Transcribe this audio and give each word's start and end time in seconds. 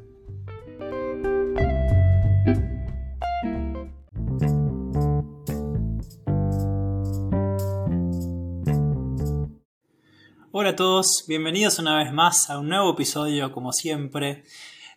Hola 10.56 10.70
a 10.70 10.76
todos, 10.76 11.24
bienvenidos 11.26 11.80
una 11.80 11.98
vez 11.98 12.12
más 12.12 12.48
a 12.48 12.60
un 12.60 12.68
nuevo 12.68 12.92
episodio 12.92 13.50
como 13.50 13.72
siempre. 13.72 14.44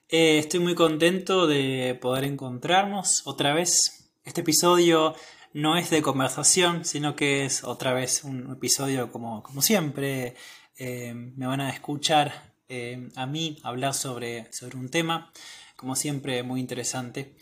Eh, 0.07 0.37
estoy 0.37 0.59
muy 0.59 0.75
contento 0.75 1.47
de 1.47 1.97
poder 1.99 2.25
encontrarnos 2.25 3.23
otra 3.25 3.55
vez. 3.55 4.11
Este 4.23 4.41
episodio 4.41 5.15
no 5.53 5.75
es 5.75 5.89
de 5.89 6.03
conversación, 6.03 6.85
sino 6.85 7.15
que 7.15 7.43
es 7.43 7.63
otra 7.63 7.93
vez 7.93 8.23
un 8.23 8.51
episodio 8.51 9.11
como, 9.11 9.41
como 9.41 9.63
siempre. 9.63 10.35
Eh, 10.77 11.15
me 11.15 11.47
van 11.47 11.61
a 11.61 11.71
escuchar 11.71 12.53
eh, 12.69 13.09
a 13.15 13.25
mí 13.25 13.57
hablar 13.63 13.95
sobre, 13.95 14.53
sobre 14.53 14.77
un 14.77 14.89
tema, 14.89 15.33
como 15.75 15.95
siempre 15.95 16.43
muy 16.43 16.59
interesante. 16.59 17.33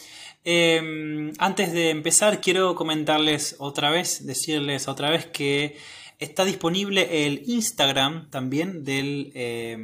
antes 1.38 1.74
de 1.74 1.90
empezar, 1.90 2.40
quiero 2.40 2.76
comentarles 2.76 3.58
otra 3.60 3.90
vez, 3.90 4.26
decirles 4.26 4.88
otra 4.88 5.10
vez 5.10 5.26
que 5.26 5.76
Está 6.18 6.46
disponible 6.46 7.26
el 7.26 7.44
Instagram 7.46 8.30
también 8.30 8.86
del, 8.86 9.34
eh, 9.36 9.78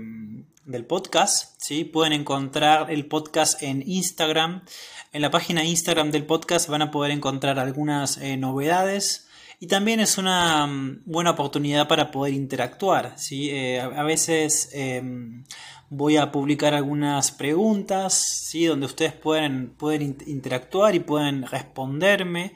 del 0.64 0.86
podcast. 0.86 1.62
¿sí? 1.62 1.84
Pueden 1.84 2.14
encontrar 2.14 2.90
el 2.90 3.06
podcast 3.06 3.62
en 3.62 3.84
Instagram. 3.86 4.64
En 5.12 5.22
la 5.22 5.30
página 5.30 5.66
Instagram 5.66 6.10
del 6.10 6.26
podcast 6.26 6.70
van 6.70 6.84
a 6.84 6.92
poder 6.92 7.12
encontrar 7.12 7.60
algunas 7.60 8.18
eh, 8.18 8.38
novedades. 8.38 9.28
Y 9.60 9.68
también 9.68 10.00
es 10.00 10.18
una 10.18 10.66
mm, 10.68 11.02
buena 11.06 11.32
oportunidad 11.32 11.90
para 11.90 12.12
poder 12.12 12.34
interactuar. 12.34 13.14
¿sí? 13.18 13.50
Eh, 13.50 13.82
a, 13.82 14.04
veces 14.04 14.70
em, 14.72 15.44
voy 15.90 16.16
a 16.16 16.32
publicar 16.32 16.74
algunas 16.74 17.34
preguntas 17.34 18.14
¿sí? 18.14 18.66
donde 18.68 18.86
ustedes 18.86 19.12
pueden, 19.12 19.72
pueden 19.72 20.16
interactuar 20.26 20.96
y 20.96 21.02
pueden 21.02 21.46
responderme 21.46 22.54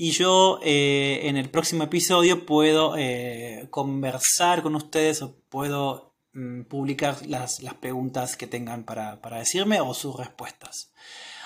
y 0.00 0.12
yo 0.12 0.58
eh, 0.62 1.20
en 1.24 1.36
el 1.36 1.50
próximo 1.50 1.84
episodio 1.84 2.46
puedo 2.46 2.96
eh, 2.96 3.66
conversar 3.68 4.62
con 4.62 4.74
ustedes 4.74 5.20
o 5.20 5.34
puedo 5.50 6.14
mm, 6.32 6.62
publicar 6.62 7.18
las, 7.26 7.60
preguntas 7.80 8.34
que 8.34 8.46
tengan 8.46 8.84
para, 8.84 9.18
decirme 9.38 9.78
o 9.82 9.92
sus 9.92 10.16
respuestas. 10.16 10.90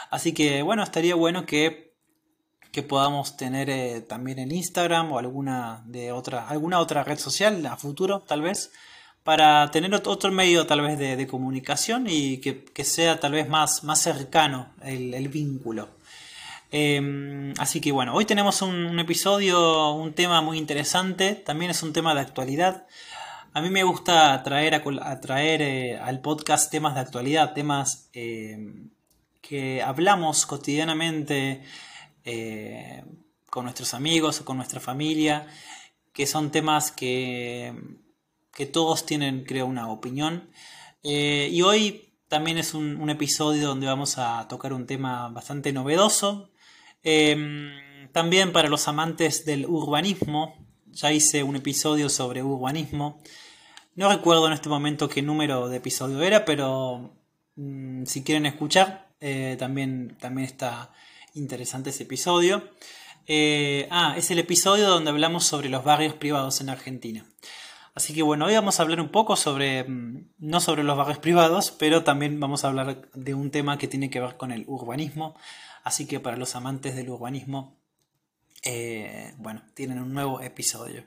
Así 0.08 0.32
que 0.32 0.62
bueno, 0.62 0.84
estaría 0.84 1.16
bueno 1.16 1.46
que, 1.46 1.96
que 2.70 2.84
podamos 2.84 3.36
tener 3.36 3.68
eh, 3.70 4.02
también 4.02 4.38
el 4.38 4.52
Instagram 4.52 5.10
o 5.10 5.18
alguna, 5.18 5.82
de 5.86 6.12
otra, 6.12 6.46
alguna 6.46 6.78
otra 6.78 7.02
red 7.02 7.18
social 7.18 7.66
a 7.66 7.76
futuro 7.76 8.20
tal 8.20 8.42
vez 8.42 8.70
para 9.24 9.68
tener 9.72 9.92
otro 9.92 10.30
medio 10.30 10.64
tal 10.64 10.80
vez 10.80 10.96
de, 10.96 11.26
comunicación 11.26 12.06
y 12.08 12.38
que, 12.38 12.84
sea 12.84 13.18
tal 13.18 13.32
vez 13.32 13.48
más, 13.48 13.82
más 13.82 14.00
cercano 14.00 14.68
el 14.84 15.28
vínculo. 15.28 15.88
Em, 16.70 17.52
así 17.58 17.80
que 17.80 17.92
bueno, 17.92 18.14
hoy 18.14 18.24
tenemos 18.24 18.62
un, 18.62 18.98
episodio, 18.98 19.92
un 19.92 20.12
tema 20.14 20.40
muy 20.40 20.58
interesante, 20.58 21.34
también 21.34 21.70
es 21.70 21.82
un 21.82 21.92
tema 21.92 22.14
de 22.14 22.20
actualidad. 22.20 22.86
A 23.52 23.60
mí 23.60 23.70
me 23.70 23.84
gusta 23.84 24.42
traer, 24.42 24.74
a, 24.74 25.20
traer 25.20 25.62
eh, 25.62 25.98
al 25.98 26.20
podcast 26.20 26.70
temas 26.70 26.94
de 26.94 27.00
actualidad, 27.00 27.52
temas 27.54 28.08
em, 28.12 28.90
que 29.40 29.82
hablamos 29.82 30.46
cotidianamente 30.46 31.62
eh, 32.24 33.04
con 33.50 33.64
nuestros 33.64 33.94
amigos 33.94 34.40
o 34.40 34.44
con 34.44 34.56
nuestra 34.56 34.80
familia, 34.80 35.46
que 36.12 36.26
son 36.26 36.50
temas 36.50 36.90
que, 36.90 37.72
que 38.52 38.66
todos 38.66 39.06
tienen, 39.06 39.44
creo, 39.44 39.66
una 39.66 39.88
opinión. 39.88 40.48
Eh, 41.02 41.48
y 41.52 41.62
hoy 41.62 42.12
también 42.28 42.56
es 42.58 42.74
un, 42.74 43.10
episodio 43.10 43.68
donde 43.68 43.86
vamos 43.86 44.16
a 44.18 44.48
tocar 44.48 44.72
un 44.72 44.86
tema 44.86 45.28
bastante 45.28 45.72
novedoso, 45.72 46.50
Em, 47.04 48.10
también 48.12 48.52
para 48.52 48.68
los 48.68 48.88
amantes 48.88 49.44
del 49.44 49.66
urbanismo, 49.66 50.56
ya 50.86 51.12
hice 51.12 51.42
un 51.42 51.56
episodio 51.56 52.08
sobre 52.08 52.42
urbanismo. 52.42 53.20
No 53.94 54.08
recuerdo 54.08 54.46
en 54.46 54.54
este 54.54 54.68
momento 54.68 55.08
qué 55.08 55.22
número 55.22 55.68
de 55.68 55.76
episodio 55.76 56.22
era, 56.22 56.44
pero 56.44 57.14
mm, 57.56 58.04
si 58.06 58.24
quieren 58.24 58.46
escuchar, 58.46 59.08
eh, 59.20 59.56
también, 59.58 60.16
también 60.18 60.46
está 60.46 60.92
interesante 61.34 61.90
ese 61.90 62.04
episodio. 62.04 62.70
Eh, 63.26 63.86
ah, 63.90 64.14
es 64.16 64.30
el 64.30 64.38
episodio 64.38 64.88
donde 64.88 65.10
hablamos 65.10 65.44
sobre 65.44 65.68
los 65.68 65.84
barrios 65.84 66.14
privados 66.14 66.60
en 66.60 66.70
Argentina. 66.70 67.24
Así 67.94 68.12
que 68.12 68.22
bueno, 68.22 68.46
hoy 68.46 68.54
vamos 68.54 68.80
a 68.80 68.82
hablar 68.82 69.00
un 69.00 69.10
poco 69.10 69.36
sobre, 69.36 69.84
mm, 69.84 70.30
no 70.38 70.60
sobre 70.60 70.82
los 70.82 70.96
barrios 70.96 71.18
privados, 71.18 71.70
pero 71.70 72.02
también 72.02 72.40
vamos 72.40 72.64
a 72.64 72.68
hablar 72.68 73.08
de 73.12 73.34
un 73.34 73.50
tema 73.50 73.78
que 73.78 73.88
tiene 73.88 74.10
que 74.10 74.20
ver 74.20 74.36
con 74.36 74.50
el 74.50 74.64
urbanismo. 74.66 75.36
Así 75.84 76.06
que 76.06 76.18
para 76.18 76.38
los 76.38 76.56
amantes 76.56 76.96
del 76.96 77.10
urbanismo, 77.10 77.76
eh, 78.62 79.34
bueno, 79.36 79.62
tienen 79.74 80.00
un 80.00 80.14
nuevo 80.14 80.40
episodio. 80.40 81.04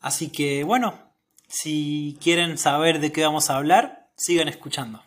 Así 0.00 0.28
que 0.30 0.64
bueno, 0.64 1.14
si 1.46 2.18
quieren 2.20 2.58
saber 2.58 2.98
de 2.98 3.12
qué 3.12 3.22
vamos 3.22 3.48
a 3.48 3.56
hablar, 3.56 4.10
sigan 4.16 4.48
escuchando. 4.48 5.02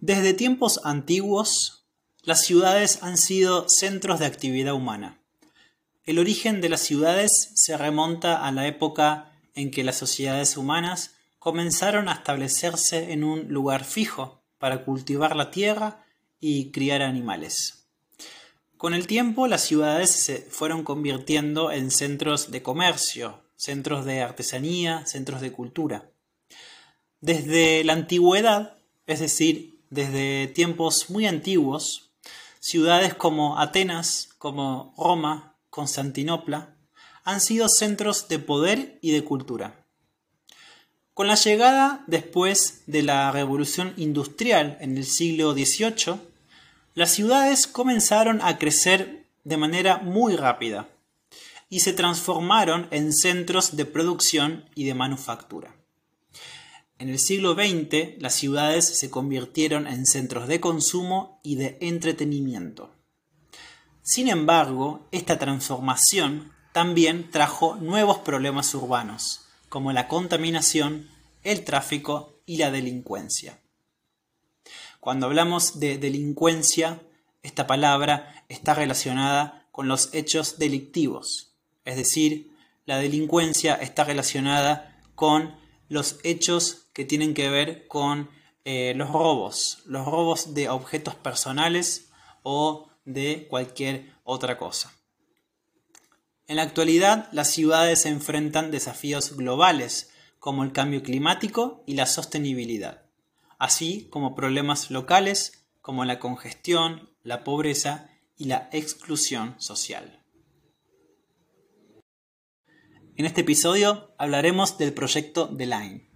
Desde 0.00 0.32
tiempos 0.32 0.80
antiguos, 0.84 1.86
las 2.22 2.40
ciudades 2.40 3.02
han 3.02 3.18
sido 3.18 3.66
centros 3.68 4.20
de 4.20 4.26
actividad 4.26 4.72
humana. 4.72 5.20
El 6.06 6.18
origen 6.18 6.62
de 6.62 6.70
las 6.70 6.80
ciudades 6.80 7.30
se 7.54 7.76
remonta 7.76 8.46
a 8.46 8.50
la 8.52 8.66
época 8.66 9.37
en 9.58 9.72
que 9.72 9.82
las 9.82 9.96
sociedades 9.96 10.56
humanas 10.56 11.16
comenzaron 11.40 12.08
a 12.08 12.12
establecerse 12.12 13.12
en 13.12 13.24
un 13.24 13.48
lugar 13.48 13.84
fijo 13.84 14.40
para 14.58 14.84
cultivar 14.84 15.34
la 15.34 15.50
tierra 15.50 16.04
y 16.38 16.70
criar 16.70 17.02
animales. 17.02 17.86
Con 18.76 18.94
el 18.94 19.08
tiempo 19.08 19.48
las 19.48 19.62
ciudades 19.62 20.10
se 20.10 20.38
fueron 20.42 20.84
convirtiendo 20.84 21.72
en 21.72 21.90
centros 21.90 22.52
de 22.52 22.62
comercio, 22.62 23.42
centros 23.56 24.04
de 24.04 24.22
artesanía, 24.22 25.04
centros 25.06 25.40
de 25.40 25.50
cultura. 25.50 26.08
Desde 27.20 27.82
la 27.82 27.94
antigüedad, 27.94 28.78
es 29.08 29.18
decir, 29.18 29.80
desde 29.90 30.46
tiempos 30.46 31.10
muy 31.10 31.26
antiguos, 31.26 32.10
ciudades 32.60 33.14
como 33.14 33.58
Atenas, 33.58 34.28
como 34.38 34.94
Roma, 34.96 35.56
Constantinopla, 35.70 36.77
han 37.28 37.42
sido 37.42 37.68
centros 37.68 38.28
de 38.28 38.38
poder 38.38 38.98
y 39.02 39.10
de 39.10 39.22
cultura. 39.22 39.84
Con 41.12 41.26
la 41.26 41.34
llegada 41.34 42.02
después 42.06 42.84
de 42.86 43.02
la 43.02 43.30
revolución 43.30 43.92
industrial 43.98 44.78
en 44.80 44.96
el 44.96 45.04
siglo 45.04 45.52
XVIII, 45.52 46.22
las 46.94 47.10
ciudades 47.10 47.66
comenzaron 47.66 48.40
a 48.40 48.56
crecer 48.56 49.26
de 49.44 49.58
manera 49.58 49.98
muy 49.98 50.36
rápida. 50.36 50.88
y 51.70 51.80
se 51.80 51.92
transformaron 51.92 52.88
en 52.90 53.12
centros 53.12 53.76
de 53.76 53.84
producción 53.84 54.64
y 54.74 54.84
de 54.84 54.94
manufactura. 54.94 55.76
En 56.98 57.10
el 57.10 57.18
siglo 57.18 57.52
XX, 57.52 58.18
las 58.22 58.32
ciudades 58.32 58.98
se 58.98 59.10
convirtieron 59.10 59.86
en 59.86 60.06
centros 60.06 60.48
de 60.48 60.60
consumo 60.60 61.40
y 61.42 61.56
de 61.56 61.76
entretenimiento. 61.82 62.90
Sin 64.02 64.28
embargo, 64.28 65.06
esta 65.12 65.38
transformación 65.38 66.54
también 66.72 67.30
trajo 67.30 67.76
nuevos 67.76 68.18
problemas 68.18 68.74
urbanos, 68.74 69.42
como 69.68 69.92
la 69.92 70.08
contaminación, 70.08 71.08
el 71.42 71.64
tráfico 71.64 72.40
y 72.46 72.56
la 72.56 72.70
delincuencia. 72.70 73.58
Cuando 75.00 75.26
hablamos 75.26 75.80
de 75.80 75.98
delincuencia, 75.98 77.00
esta 77.42 77.66
palabra 77.66 78.44
está 78.48 78.74
relacionada 78.74 79.66
con 79.70 79.88
los 79.88 80.12
hechos 80.12 80.58
delictivos, 80.58 81.54
es 81.84 81.96
decir, 81.96 82.50
la 82.84 82.98
delincuencia 82.98 83.74
está 83.74 84.04
relacionada 84.04 84.98
con 85.14 85.54
los 85.88 86.18
hechos 86.22 86.86
que 86.92 87.04
tienen 87.04 87.34
que 87.34 87.48
ver 87.50 87.86
con 87.86 88.30
eh, 88.64 88.92
los 88.96 89.10
robos, 89.10 89.82
los 89.86 90.04
robos 90.04 90.54
de 90.54 90.68
objetos 90.68 91.14
personales 91.14 92.10
o 92.42 92.90
de 93.04 93.46
cualquier 93.48 94.12
otra 94.24 94.58
cosa. 94.58 94.97
En 96.48 96.56
la 96.56 96.62
actualidad, 96.62 97.28
las 97.30 97.50
ciudades 97.50 98.00
se 98.00 98.08
enfrentan 98.08 98.70
desafíos 98.70 99.36
globales 99.36 100.08
como 100.38 100.64
el 100.64 100.72
cambio 100.72 101.02
climático 101.02 101.84
y 101.86 101.92
la 101.92 102.06
sostenibilidad, 102.06 103.02
así 103.58 104.08
como 104.08 104.34
problemas 104.34 104.90
locales 104.90 105.66
como 105.82 106.06
la 106.06 106.18
congestión, 106.18 107.10
la 107.22 107.44
pobreza 107.44 108.08
y 108.38 108.46
la 108.46 108.70
exclusión 108.72 109.60
social. 109.60 110.24
En 113.16 113.26
este 113.26 113.42
episodio 113.42 114.14
hablaremos 114.16 114.78
del 114.78 114.94
proyecto 114.94 115.54
The 115.54 115.66
Line, 115.66 116.08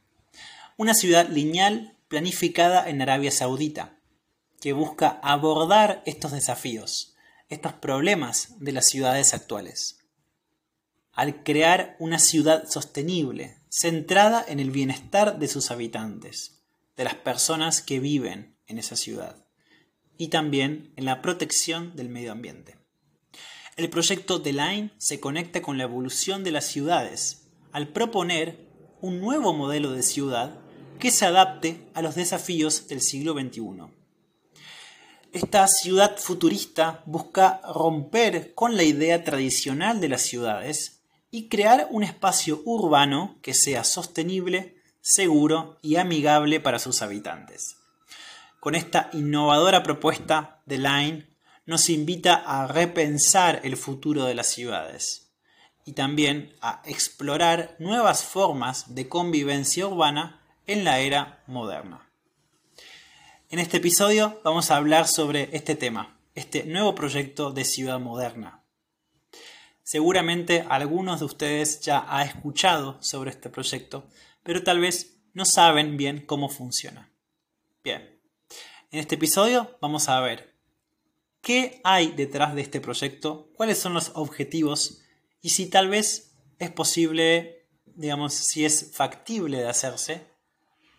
una 0.78 0.94
ciudad 0.94 1.28
lineal 1.28 1.98
planificada 2.08 2.88
en 2.88 3.02
Arabia 3.02 3.32
Saudita, 3.32 3.98
que 4.62 4.72
busca 4.72 5.20
abordar 5.22 6.02
estos 6.06 6.32
desafíos, 6.32 7.16
estos 7.50 7.74
problemas 7.74 8.58
de 8.60 8.72
las 8.72 8.86
ciudades 8.86 9.34
actuales 9.34 9.98
al 11.14 11.42
crear 11.42 11.96
una 11.98 12.18
ciudad 12.18 12.68
sostenible, 12.68 13.58
centrada 13.68 14.44
en 14.46 14.60
el 14.60 14.70
bienestar 14.70 15.38
de 15.38 15.48
sus 15.48 15.70
habitantes, 15.70 16.62
de 16.96 17.04
las 17.04 17.14
personas 17.14 17.82
que 17.82 18.00
viven 18.00 18.56
en 18.66 18.78
esa 18.78 18.96
ciudad, 18.96 19.44
y 20.16 20.28
también 20.28 20.92
en 20.96 21.04
la 21.04 21.20
protección 21.20 21.94
del 21.96 22.08
medio 22.08 22.32
ambiente. 22.32 22.78
El 23.76 23.88
proyecto 23.90 24.40
The 24.40 24.52
Line 24.52 24.90
se 24.98 25.20
conecta 25.20 25.62
con 25.62 25.78
la 25.78 25.84
evolución 25.84 26.44
de 26.44 26.52
las 26.52 26.66
ciudades, 26.66 27.48
al 27.72 27.88
proponer 27.88 28.68
un 29.00 29.20
nuevo 29.20 29.52
modelo 29.52 29.92
de 29.92 30.02
ciudad 30.02 30.60
que 30.98 31.10
se 31.10 31.26
adapte 31.26 31.88
a 31.94 32.02
los 32.02 32.14
desafíos 32.14 32.88
del 32.88 33.00
siglo 33.00 33.32
XXI. 33.32 33.62
Esta 35.32 35.66
ciudad 35.66 36.18
futurista 36.18 37.02
busca 37.06 37.60
romper 37.74 38.54
con 38.54 38.76
la 38.76 38.84
idea 38.84 39.24
tradicional 39.24 40.00
de 40.00 40.10
las 40.10 40.22
ciudades 40.22 41.01
y 41.32 41.48
crear 41.48 41.88
un 41.90 42.04
espacio 42.04 42.60
urbano 42.66 43.38
que 43.42 43.54
sea 43.54 43.84
sostenible, 43.84 44.76
seguro 45.00 45.78
y 45.80 45.96
amigable 45.96 46.60
para 46.60 46.78
sus 46.78 47.00
habitantes. 47.00 47.78
Con 48.60 48.74
esta 48.74 49.08
innovadora 49.14 49.82
propuesta 49.82 50.60
de 50.66 50.76
Line 50.76 51.26
nos 51.64 51.88
invita 51.88 52.34
a 52.34 52.66
repensar 52.66 53.62
el 53.64 53.78
futuro 53.78 54.24
de 54.26 54.34
las 54.34 54.48
ciudades 54.48 55.32
y 55.86 55.94
también 55.94 56.54
a 56.60 56.82
explorar 56.84 57.76
nuevas 57.78 58.24
formas 58.24 58.94
de 58.94 59.08
convivencia 59.08 59.86
urbana 59.86 60.42
en 60.66 60.84
la 60.84 61.00
era 61.00 61.42
moderna. 61.46 62.10
En 63.48 63.58
este 63.58 63.78
episodio 63.78 64.38
vamos 64.44 64.70
a 64.70 64.76
hablar 64.76 65.08
sobre 65.08 65.48
este 65.56 65.76
tema, 65.76 66.18
este 66.34 66.64
nuevo 66.64 66.94
proyecto 66.94 67.52
de 67.52 67.64
ciudad 67.64 67.98
moderna, 67.98 68.61
Seguramente 69.82 70.64
algunos 70.68 71.20
de 71.20 71.26
ustedes 71.26 71.80
ya 71.80 72.00
han 72.00 72.26
escuchado 72.26 73.02
sobre 73.02 73.30
este 73.30 73.50
proyecto, 73.50 74.08
pero 74.42 74.62
tal 74.62 74.80
vez 74.80 75.20
no 75.34 75.44
saben 75.44 75.96
bien 75.96 76.24
cómo 76.24 76.48
funciona. 76.48 77.12
Bien, 77.82 78.20
en 78.90 79.00
este 79.00 79.16
episodio 79.16 79.76
vamos 79.80 80.08
a 80.08 80.20
ver 80.20 80.54
qué 81.40 81.80
hay 81.84 82.12
detrás 82.12 82.54
de 82.54 82.62
este 82.62 82.80
proyecto, 82.80 83.50
cuáles 83.56 83.78
son 83.78 83.94
los 83.94 84.12
objetivos 84.14 85.02
y 85.40 85.50
si 85.50 85.68
tal 85.68 85.88
vez 85.88 86.36
es 86.58 86.70
posible, 86.70 87.66
digamos, 87.84 88.34
si 88.34 88.64
es 88.64 88.92
factible 88.94 89.58
de 89.58 89.68
hacerse 89.68 90.26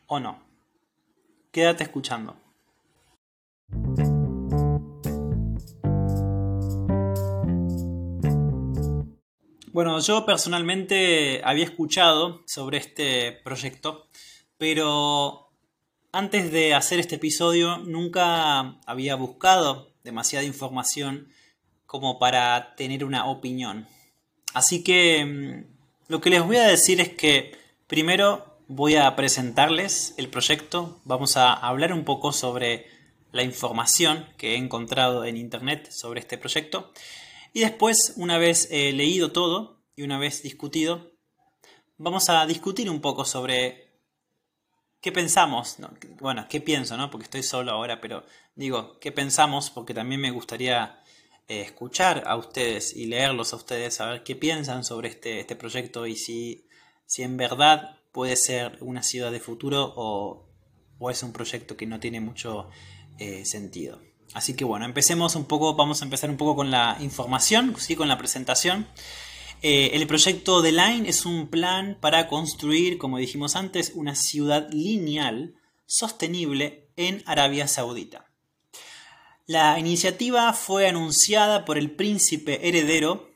o 0.08 0.20
no. 0.20 0.44
Quédate 1.52 1.84
escuchando. 1.84 2.36
Bueno, 9.74 10.00
yo 10.02 10.24
personalmente 10.24 11.42
había 11.44 11.66
escuchado 11.66 12.44
sobre 12.46 12.78
este 12.78 13.32
proyecto, 13.32 14.08
pero 14.60 15.50
antes 16.12 16.52
de 16.52 16.76
hacer 16.76 17.00
este 17.00 17.16
episodio 17.16 17.80
nunca 17.80 18.80
había 18.86 19.16
buscado 19.16 19.92
demasiada 20.04 20.46
información 20.46 21.30
como 21.88 22.20
para 22.20 22.76
tener 22.76 23.04
una 23.04 23.26
opinión. 23.26 23.88
Así 24.54 24.84
que 24.84 25.26
mm, 25.26 25.66
lo 26.08 26.22
que 26.22 26.30
les 26.30 26.46
voy 26.46 26.58
a 26.58 26.68
decir 26.68 27.02
es 27.02 27.10
que 27.10 27.58
primero 27.88 28.60
voy 28.68 28.94
a 28.94 29.16
presentarles 29.16 30.14
el 30.18 30.30
proyecto, 30.30 31.02
vamos 31.04 31.36
a 31.36 31.52
hablar 31.52 31.94
un 31.94 32.06
poco 32.06 32.32
sobre 32.32 32.86
la 33.32 33.42
información 33.42 34.28
que 34.38 34.54
he 34.54 34.58
encontrado 34.58 35.26
en 35.26 35.36
internet 35.36 35.90
sobre 35.90 36.20
este 36.20 36.38
proyecto 36.38 36.94
y 37.54 37.62
después, 37.62 38.14
una 38.18 38.38
vez 38.38 38.68
eh, 38.72 38.92
leído 38.94 39.32
todo 39.32 39.84
y 39.96 40.02
una 40.02 40.18
vez 40.18 40.42
discutido, 40.44 41.14
vamos 41.98 42.30
a 42.30 42.46
discutir 42.46 42.90
un 42.90 43.00
poco 43.00 43.26
sobre 43.26 43.94
qué 45.00 45.12
pensamos. 45.12 45.78
Bueno, 46.20 46.48
qué 46.50 46.62
pienso, 46.62 46.98
¿no? 46.98 47.12
Porque 47.12 47.26
estoy 47.26 47.44
solo 47.44 47.72
ahora, 47.72 48.02
pero 48.02 48.26
digo, 48.56 49.00
qué 49.00 49.12
pensamos, 49.12 49.70
porque 49.70 49.94
también 49.94 50.20
me 50.20 50.32
gustaría 50.32 51.04
eh, 51.48 51.62
escuchar 51.62 52.24
a 52.26 52.38
ustedes 52.38 52.96
y 52.96 53.06
leerlos 53.06 53.54
a 53.54 53.58
ustedes, 53.58 53.96
saber 53.96 54.24
qué 54.24 54.36
piensan 54.36 54.84
sobre 54.84 55.10
este, 55.10 55.40
este 55.40 55.56
proyecto 55.56 56.08
y 56.08 56.16
si, 56.16 56.68
si 57.06 57.22
en 57.22 57.38
verdad 57.38 58.00
puede 58.12 58.36
ser 58.36 58.78
una 58.82 59.04
ciudad 59.04 59.32
de 59.32 59.40
futuro 59.40 59.94
o, 59.96 60.50
o 61.00 61.10
es 61.12 61.22
un 61.22 61.34
proyecto 61.34 61.76
que 61.76 61.86
no 61.86 62.00
tiene 62.00 62.22
mucho 62.22 62.70
eh, 63.20 63.46
sentido. 63.46 64.02
Así 64.34 64.56
que 64.56 64.66
bueno, 64.66 64.86
empecemos 64.86 65.36
un 65.36 65.46
poco, 65.46 65.76
vamos 65.76 66.02
a 66.02 66.06
empezar 66.06 66.30
un 66.30 66.38
poco 66.38 66.56
con 66.56 66.72
la 66.72 66.98
información, 67.00 67.76
¿sí? 67.78 67.96
con 67.96 68.08
la 68.08 68.18
presentación. 68.18 68.88
Eh, 69.62 69.92
el 69.94 70.06
proyecto 70.08 70.62
de 70.62 70.72
Line 70.72 71.08
es 71.08 71.26
un 71.26 71.48
plan 71.48 71.98
para 72.02 72.28
construir, 72.28 72.98
como 72.98 73.18
dijimos 73.18 73.56
antes, 73.56 73.94
una 73.96 74.16
ciudad 74.16 74.68
lineal 74.72 75.56
sostenible 75.86 76.90
en 76.98 77.24
Arabia 77.26 77.68
Saudita. 77.68 78.26
La 79.46 79.78
iniciativa 79.78 80.52
fue 80.54 80.88
anunciada 80.88 81.66
por 81.66 81.78
el 81.78 81.92
príncipe 81.92 82.68
heredero, 82.68 83.30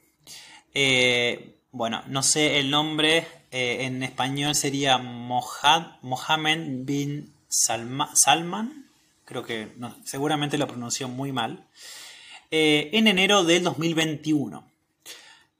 eh, 0.74 1.60
bueno, 1.72 2.04
no 2.08 2.24
sé 2.24 2.60
el 2.60 2.70
nombre, 2.70 3.28
eh, 3.52 3.86
en 3.86 4.04
español 4.04 4.56
sería 4.56 4.98
Mohammed 4.98 6.86
bin 6.86 7.34
Salman, 7.48 8.87
creo 9.28 9.44
que 9.44 9.74
seguramente 10.06 10.58
lo 10.58 10.68
pronunció 10.68 11.10
muy 11.10 11.34
mal, 11.34 11.68
eh, 12.50 12.90
en 12.94 13.08
enero 13.08 13.44
del 13.44 13.62
2021. 13.62 14.66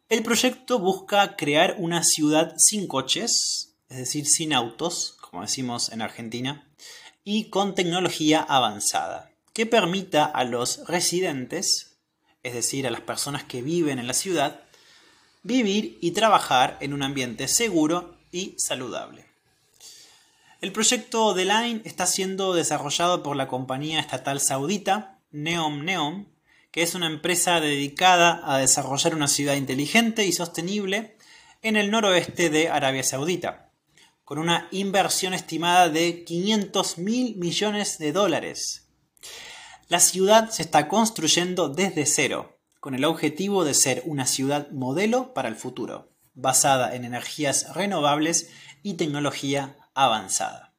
El 0.08 0.24
proyecto 0.24 0.80
busca 0.80 1.36
crear 1.36 1.76
una 1.78 2.02
ciudad 2.02 2.56
sin 2.58 2.88
coches, 2.88 3.76
es 3.90 3.98
decir, 3.98 4.26
sin 4.26 4.54
autos, 4.54 5.18
como 5.20 5.42
decimos 5.42 5.92
en 5.92 6.02
Argentina, 6.02 6.66
y 7.26 7.50
con 7.50 7.76
tecnología 7.76 8.40
avanzada, 8.40 9.32
que 9.52 9.66
permita 9.66 10.24
a 10.24 10.46
los 10.46 10.88
residentes, 10.88 11.98
es 12.44 12.54
decir, 12.54 12.88
a 12.88 12.92
las 12.92 13.02
personas 13.02 13.44
que 13.44 13.62
viven 13.62 14.00
en 14.00 14.08
la 14.08 14.14
ciudad, 14.14 14.62
vivir 15.44 15.98
y 16.00 16.12
trabajar 16.12 16.78
en 16.80 16.94
un 16.94 17.04
ambiente 17.04 17.50
seguro 17.50 18.16
y 18.32 18.56
saludable. 18.58 19.27
El 20.60 20.72
proyecto 20.72 21.36
The 21.36 21.46
Line 21.46 21.82
está 21.86 22.08
siendo 22.08 22.56
desarrollado 22.56 23.22
por 23.22 23.36
la 23.36 23.48
compañía 23.48 24.00
estatal 24.00 24.42
saudita 24.42 25.20
Neom 25.30 25.86
Neom, 25.86 26.26
que 26.72 26.82
es 26.82 26.96
una 26.96 27.06
empresa 27.06 27.60
dedicada 27.60 28.42
a 28.44 28.58
desarrollar 28.58 29.14
una 29.14 29.28
ciudad 29.28 29.54
inteligente 29.54 30.26
y 30.26 30.32
sostenible 30.32 31.16
en 31.62 31.76
el 31.76 31.92
noroeste 31.92 32.50
de 32.50 32.70
Arabia 32.70 33.04
Saudita, 33.04 33.70
con 34.24 34.40
una 34.40 34.68
inversión 34.72 35.36
estimada 35.36 35.90
de 35.90 36.24
500 36.24 36.98
mil 36.98 37.36
millones 37.36 38.00
de 38.00 38.12
dólares. 38.12 38.88
La 39.90 40.00
ciudad 40.00 40.50
se 40.50 40.64
está 40.64 40.88
construyendo 40.88 41.70
desde 41.70 42.08
cero, 42.08 42.58
con 42.80 42.96
el 42.96 43.06
objetivo 43.06 43.64
de 43.64 43.76
ser 43.76 44.02
una 44.06 44.26
ciudad 44.26 44.72
modelo 44.72 45.36
para 45.36 45.50
el 45.50 45.56
futuro, 45.56 46.10
basada 46.34 46.96
en 46.96 47.06
energías 47.06 47.76
renovables 47.76 48.50
y 48.82 48.96
tecnología 48.96 49.76
avanzada. 49.98 50.76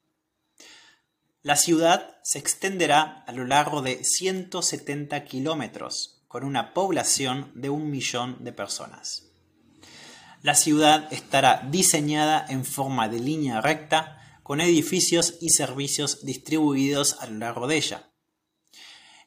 La 1.43 1.57
ciudad 1.57 2.19
se 2.23 2.39
extenderá 2.39 3.25
a 3.27 3.33
lo 3.33 3.45
largo 3.45 3.83
de 3.83 4.05
170 4.05 5.25
kilómetros, 5.25 6.23
con 6.29 6.45
una 6.45 6.73
población 6.73 7.51
de 7.55 7.69
un 7.69 7.91
millón 7.91 8.45
de 8.45 8.53
personas. 8.53 9.25
La 10.43 10.55
ciudad 10.55 11.13
estará 11.13 11.67
diseñada 11.69 12.47
en 12.49 12.65
forma 12.65 13.09
de 13.09 13.19
línea 13.19 13.61
recta, 13.61 14.15
con 14.43 14.61
edificios 14.61 15.35
y 15.41 15.51
servicios 15.51 16.25
distribuidos 16.25 17.17
a 17.21 17.27
lo 17.27 17.39
largo 17.39 17.67
de 17.67 17.77
ella. 17.77 18.11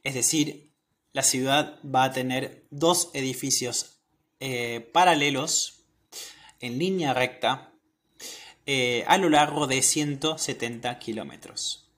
Es 0.04 0.14
decir, 0.14 0.72
la 1.12 1.24
ciudad 1.24 1.80
va 1.84 2.06
a 2.06 2.12
tener 2.14 2.66
dos 2.72 3.10
edificios 3.14 4.00
eh, 4.40 4.90
paralelos 4.94 5.84
en 6.60 6.80
línea 6.80 7.14
recta 7.14 7.71
eh, 8.74 9.04
a 9.06 9.18
lo 9.18 9.28
largo 9.30 9.68
de 9.68 9.82
170 9.82 10.98
kilómetros. 10.98 11.90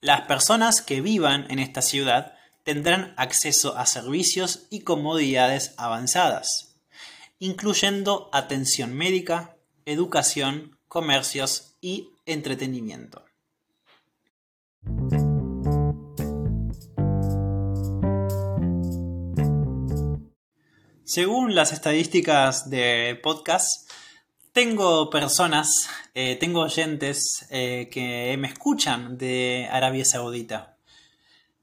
Las 0.00 0.20
personas 0.28 0.80
que 0.80 1.00
vivan 1.00 1.50
en 1.50 1.58
esta 1.58 1.82
ciudad 1.82 2.36
tendrán 2.62 3.14
acceso 3.16 3.76
a 3.76 3.84
servicios 3.84 4.68
y 4.70 4.82
comodidades 4.82 5.74
avanzadas, 5.76 6.76
incluyendo 7.40 8.30
atención 8.32 8.94
médica, 8.94 9.56
educación, 9.86 10.78
comercios 10.86 11.74
y 11.80 12.10
entretenimiento. 12.26 13.24
Según 21.02 21.56
las 21.56 21.72
estadísticas 21.72 22.70
de 22.70 23.18
podcast, 23.20 23.87
tengo 24.58 25.08
personas, 25.08 25.88
eh, 26.16 26.34
tengo 26.34 26.62
oyentes 26.62 27.46
eh, 27.48 27.88
que 27.92 28.36
me 28.40 28.48
escuchan 28.48 29.16
de 29.16 29.68
Arabia 29.70 30.04
Saudita. 30.04 30.74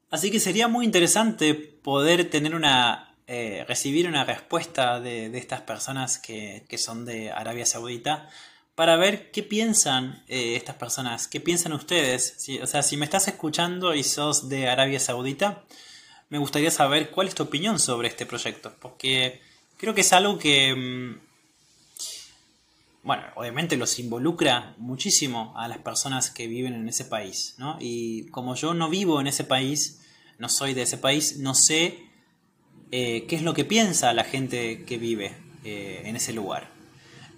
Así 0.09 0.31
que 0.31 0.39
sería 0.39 0.69
muy 0.69 0.85
interesante 0.85 1.55
poder 1.55 2.29
tener 2.29 2.55
una, 2.55 3.17
eh, 3.27 3.65
recibir 3.67 4.07
una 4.07 4.23
respuesta 4.23 5.01
de, 5.01 5.25
estas 5.37 5.59
personas 5.59 6.19
que, 6.19 6.63
son 6.77 7.03
de 7.03 7.31
Arabia 7.31 7.65
Saudita 7.65 8.29
para 8.75 8.95
ver 8.95 9.29
qué 9.29 9.43
piensan 9.43 10.23
estas 10.29 10.77
personas, 10.77 11.27
qué 11.27 11.41
piensan 11.41 11.73
ustedes. 11.73 12.47
o 12.63 12.65
sea, 12.65 12.81
si 12.81 12.95
me 12.95 13.03
estás 13.03 13.27
escuchando 13.27 13.93
y 13.93 14.05
sos 14.05 14.47
de 14.47 14.69
Arabia 14.69 15.01
Saudita, 15.01 15.65
me 16.29 16.37
gustaría 16.37 16.71
saber 16.71 17.11
cuál 17.11 17.27
es 17.27 17.35
tu 17.35 17.43
opinión 17.43 17.77
sobre 17.77 18.07
este 18.07 18.25
proyecto, 18.25 18.73
porque 18.79 19.41
creo 19.75 19.93
que 19.93 20.01
es 20.01 20.13
algo 20.13 20.39
que, 20.39 20.73
mm, 20.73 21.24
bueno, 23.05 23.23
obviamente 23.35 23.77
los 23.77 23.99
involucra 23.99 24.75
muchísimo 24.77 25.53
a 25.55 25.67
las 25.67 25.77
personas 25.77 26.31
que 26.31 26.47
viven 26.47 26.73
en 26.73 26.89
ese 26.89 27.05
país, 27.05 27.53
¿no? 27.59 27.77
Y 27.79 28.25
como 28.29 28.55
yo 28.55 28.73
no 28.73 28.89
vivo 28.89 29.21
en 29.21 29.27
ese 29.27 29.43
país, 29.43 30.01
no 30.39 30.49
soy 30.49 30.73
de 30.73 30.81
ese 30.81 30.97
país, 30.97 31.37
no 31.37 31.53
sé 31.53 31.99
eh, 32.91 33.25
qué 33.27 33.35
es 33.35 33.43
lo 33.43 33.53
que 33.53 33.63
piensa 33.63 34.11
la 34.13 34.23
gente 34.23 34.83
que 34.85 34.97
vive 34.97 35.37
eh, 35.63 36.01
en 36.05 36.15
ese 36.15 36.33
lugar. 36.33 36.71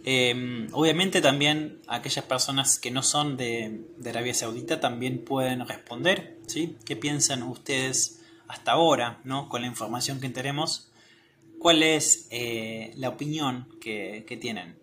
Em, 0.06 0.70
obviamente 0.72 1.20
también 1.20 1.82
aquellas 1.88 2.24
personas 2.24 2.80
que 2.80 2.90
no 2.90 3.04
son 3.04 3.36
de, 3.36 3.82
Arabia 4.06 4.34
Saudita 4.34 4.80
también 4.80 5.26
pueden 5.26 5.68
responder, 5.68 6.38
¿sí? 6.48 6.78
¿Qué 6.86 6.96
piensan 6.96 7.44
ustedes 7.44 8.22
hasta 8.48 8.72
ahora, 8.72 9.20
¿no? 9.26 9.50
Con 9.50 9.64
la 9.64 9.68
información 9.68 10.22
que 10.22 10.30
tenemos, 10.30 10.90
¿cuál 11.60 11.84
es 11.84 12.30
eh, 12.32 12.94
la 12.96 13.10
opinión 13.10 13.68
que, 13.82 14.38
tienen? 14.40 14.78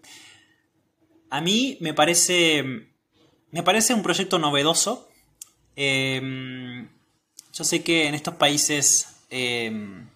A 1.34 1.40
mí 1.40 1.76
me 1.80 1.94
parece, 1.94 2.62
me 3.50 3.64
parece 3.64 3.92
un 3.92 4.04
proyecto 4.04 4.38
novedoso. 4.38 5.08
Em, 5.74 6.88
yo 7.52 7.64
sé 7.64 7.82
que 7.82 8.06
en 8.06 8.14
estos 8.14 8.36
países 8.36 9.08
em, 9.30 10.08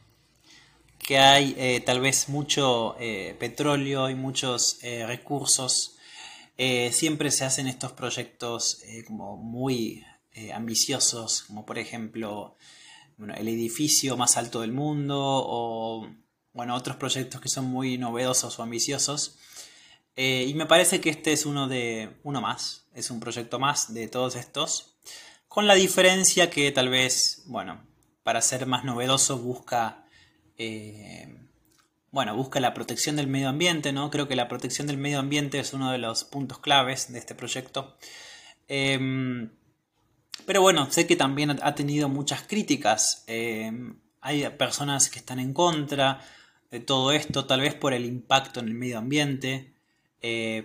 que 1.00 1.18
hay 1.18 1.56
eh, 1.58 1.80
tal 1.80 2.00
vez 2.00 2.28
mucho 2.28 2.94
eh, 3.00 3.34
petróleo 3.36 4.08
y 4.08 4.14
muchos 4.14 4.78
recursos, 5.08 5.96
siempre 6.92 7.32
se 7.32 7.44
hacen 7.44 7.66
estos 7.66 7.90
proyectos 7.92 8.80
como 9.08 9.36
muy 9.36 10.04
ambiciosos, 10.54 11.42
como 11.42 11.66
por 11.66 11.78
ejemplo 11.78 12.56
el 13.36 13.48
edificio 13.48 14.16
más 14.16 14.36
alto 14.36 14.60
del 14.60 14.72
mundo 14.72 15.16
o 15.18 16.08
bueno, 16.52 16.76
otros 16.76 16.96
proyectos 16.96 17.40
que 17.40 17.48
son 17.48 17.64
muy 17.64 17.98
novedosos 17.98 18.56
o 18.58 18.62
ambiciosos. 18.62 19.36
Eh, 20.20 20.46
y 20.48 20.54
me 20.54 20.66
parece 20.66 21.00
que 21.00 21.10
este 21.10 21.32
es 21.32 21.46
uno 21.46 21.68
de 21.68 22.18
uno 22.24 22.40
más, 22.40 22.88
es 22.92 23.12
un 23.12 23.20
proyecto 23.20 23.60
más 23.60 23.94
de 23.94 24.08
todos 24.08 24.34
estos, 24.34 24.96
con 25.46 25.68
la 25.68 25.76
diferencia 25.76 26.50
que 26.50 26.72
tal 26.72 26.88
vez, 26.88 27.44
bueno, 27.46 27.86
para 28.24 28.42
ser 28.42 28.66
más 28.66 28.82
novedoso 28.82 29.38
busca, 29.38 30.06
eh, 30.56 31.38
bueno, 32.10 32.34
busca 32.34 32.58
la 32.58 32.74
protección 32.74 33.14
del 33.14 33.28
medio 33.28 33.48
ambiente, 33.48 33.92
¿no? 33.92 34.10
Creo 34.10 34.26
que 34.26 34.34
la 34.34 34.48
protección 34.48 34.88
del 34.88 34.98
medio 34.98 35.20
ambiente 35.20 35.60
es 35.60 35.72
uno 35.72 35.92
de 35.92 35.98
los 35.98 36.24
puntos 36.24 36.58
claves 36.58 37.12
de 37.12 37.20
este 37.20 37.36
proyecto. 37.36 37.96
Em, 38.66 39.52
pero 40.46 40.62
bueno, 40.62 40.90
sé 40.90 41.06
que 41.06 41.14
también 41.14 41.60
ha 41.62 41.74
tenido 41.76 42.08
muchas 42.08 42.42
críticas. 42.42 43.22
Em, 43.28 44.00
hay 44.20 44.48
personas 44.58 45.10
que 45.10 45.20
están 45.20 45.38
en 45.38 45.52
contra 45.52 46.20
de 46.72 46.80
todo 46.80 47.12
esto, 47.12 47.46
tal 47.46 47.60
vez 47.60 47.74
por 47.74 47.92
el 47.92 48.04
impacto 48.04 48.58
en 48.58 48.66
el 48.66 48.74
medio 48.74 48.98
ambiente. 48.98 49.77
Eh, 50.20 50.64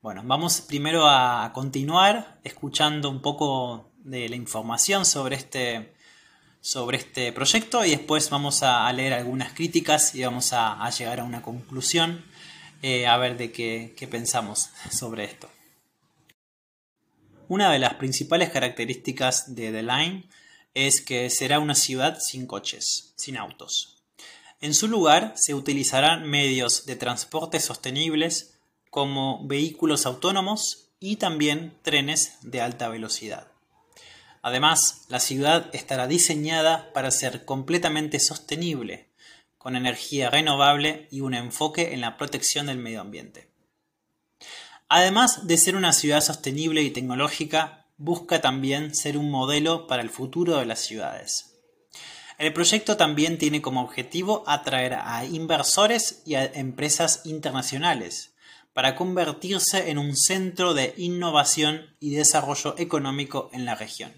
bueno, 0.00 0.22
vamos 0.24 0.60
primero 0.62 1.06
a 1.06 1.52
continuar 1.54 2.40
escuchando 2.42 3.08
un 3.08 3.22
poco 3.22 3.92
de 3.98 4.28
la 4.28 4.34
información 4.34 5.04
sobre 5.04 5.36
este, 5.36 5.94
sobre 6.60 6.98
este 6.98 7.32
proyecto 7.32 7.84
y 7.84 7.90
después 7.90 8.28
vamos 8.30 8.64
a, 8.64 8.92
leer 8.92 9.12
algunas 9.12 9.52
críticas 9.52 10.14
y 10.16 10.24
vamos 10.24 10.52
a, 10.52 10.90
llegar 10.90 11.20
a 11.20 11.24
una 11.24 11.42
conclusión 11.42 12.24
eh, 12.82 13.06
a 13.06 13.16
ver 13.16 13.36
de 13.36 13.52
qué, 13.52 13.94
qué 13.96 14.08
pensamos 14.08 14.70
sobre 14.90 15.24
esto. 15.24 15.48
Una 17.46 17.70
de 17.70 17.78
las 17.78 17.94
principales 17.94 18.50
características 18.50 19.54
de 19.54 19.70
The 19.70 19.82
Line 19.82 20.28
es 20.74 21.00
que 21.00 21.30
será 21.30 21.60
una 21.60 21.74
ciudad 21.76 22.18
sin 22.18 22.46
coches, 22.46 23.12
sin 23.16 23.36
autos. 23.36 24.02
En 24.60 24.74
su 24.74 24.88
lugar 24.88 25.34
se 25.36 25.54
utilizarán 25.54 26.28
medios 26.28 26.86
de 26.86 26.96
transporte 26.96 27.60
sostenibles 27.60 28.52
como 28.92 29.40
vehículos 29.46 30.04
autónomos 30.04 30.90
y 31.00 31.16
también 31.16 31.72
trenes 31.80 32.34
de 32.42 32.60
alta 32.60 32.90
velocidad. 32.90 33.46
Además, 34.42 35.06
la 35.08 35.18
ciudad 35.18 35.70
estará 35.72 36.06
diseñada 36.06 36.92
para 36.92 37.10
ser 37.10 37.46
completamente 37.46 38.20
sostenible, 38.20 39.08
con 39.56 39.76
energía 39.76 40.28
renovable 40.28 41.08
y 41.10 41.22
un 41.22 41.32
enfoque 41.32 41.94
en 41.94 42.02
la 42.02 42.18
protección 42.18 42.66
del 42.66 42.76
medio 42.76 43.00
ambiente. 43.00 43.48
Además 44.90 45.46
de 45.46 45.56
ser 45.56 45.74
una 45.74 45.94
ciudad 45.94 46.20
sostenible 46.20 46.82
y 46.82 46.90
tecnológica, 46.90 47.86
busca 47.96 48.42
también 48.42 48.94
ser 48.94 49.16
un 49.16 49.30
modelo 49.30 49.86
para 49.86 50.02
el 50.02 50.10
futuro 50.10 50.58
de 50.58 50.66
las 50.66 50.80
ciudades. 50.80 51.54
El 52.36 52.52
proyecto 52.52 52.98
también 52.98 53.38
tiene 53.38 53.62
como 53.62 53.80
objetivo 53.80 54.44
atraer 54.46 54.98
a 55.00 55.24
inversores 55.24 56.20
y 56.26 56.34
a 56.34 56.44
empresas 56.44 57.22
internacionales 57.24 58.31
para 58.72 58.96
convertirse 58.96 59.90
en 59.90 59.98
un 59.98 60.16
centro 60.16 60.74
de 60.74 60.94
innovación 60.96 61.96
y 62.00 62.10
desarrollo 62.10 62.74
económico 62.78 63.50
en 63.52 63.64
la 63.64 63.74
región. 63.74 64.12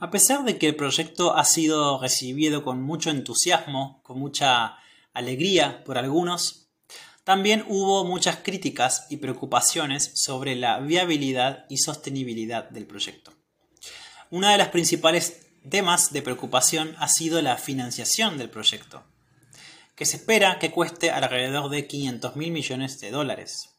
A 0.00 0.10
pesar 0.10 0.44
de 0.44 0.56
que 0.58 0.66
el 0.66 0.76
proyecto 0.76 1.36
ha 1.36 1.44
sido 1.44 2.00
recibido 2.00 2.64
con 2.64 2.82
mucho 2.82 3.10
entusiasmo, 3.10 4.00
con 4.02 4.18
mucha 4.18 4.78
alegría 5.12 5.84
por 5.84 5.98
algunos, 5.98 6.70
también 7.24 7.64
hubo 7.68 8.04
muchas 8.04 8.38
críticas 8.38 9.06
y 9.10 9.18
preocupaciones 9.18 10.12
sobre 10.14 10.56
la 10.56 10.80
viabilidad 10.80 11.66
y 11.68 11.76
sostenibilidad 11.76 12.70
del 12.70 12.86
proyecto. 12.86 13.32
Una 14.30 14.52
de 14.52 14.58
las 14.58 14.68
principales 14.68 15.46
temas 15.68 16.12
de 16.12 16.22
preocupación 16.22 16.96
ha 16.98 17.08
sido 17.08 17.42
la 17.42 17.58
financiación 17.58 18.38
del 18.38 18.48
proyecto, 18.48 19.04
que 20.00 20.06
se 20.06 20.16
espera 20.16 20.58
que 20.58 20.70
cueste 20.70 21.10
alrededor 21.10 21.68
de 21.68 21.86
500 21.86 22.34
mil 22.34 22.52
millones 22.52 23.00
de 23.00 23.10
dólares. 23.10 23.76